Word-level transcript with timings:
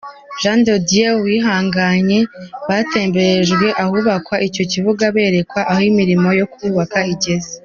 Jean 0.41 0.59
de 0.67 0.75
Dieu 0.87 1.09
Uwihanganye, 1.19 2.19
batemberejwe 2.67 3.67
ahubakwa 3.83 4.35
icyo 4.47 4.63
kibuga, 4.71 5.03
berekwa 5.15 5.59
aho 5.69 5.81
imirimo 5.91 6.29
yo 6.39 6.45
kubaka 6.55 6.99
igeze. 7.13 7.51